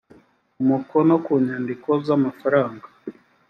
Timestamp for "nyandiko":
1.45-1.89